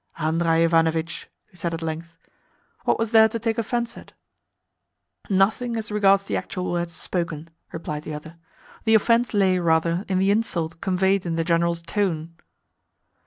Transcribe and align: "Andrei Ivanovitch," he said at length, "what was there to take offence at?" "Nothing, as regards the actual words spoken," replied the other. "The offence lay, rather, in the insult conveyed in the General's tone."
"Andrei 0.17 0.63
Ivanovitch," 0.63 1.29
he 1.51 1.55
said 1.57 1.75
at 1.75 1.83
length, 1.83 2.17
"what 2.85 2.97
was 2.97 3.11
there 3.11 3.29
to 3.29 3.37
take 3.37 3.59
offence 3.59 3.95
at?" 3.99 4.13
"Nothing, 5.29 5.77
as 5.77 5.91
regards 5.91 6.23
the 6.23 6.35
actual 6.35 6.71
words 6.71 6.95
spoken," 6.95 7.51
replied 7.71 8.01
the 8.05 8.15
other. 8.15 8.37
"The 8.85 8.95
offence 8.95 9.31
lay, 9.31 9.59
rather, 9.59 10.03
in 10.09 10.17
the 10.17 10.31
insult 10.31 10.81
conveyed 10.81 11.23
in 11.27 11.35
the 11.35 11.43
General's 11.43 11.83
tone." 11.83 12.33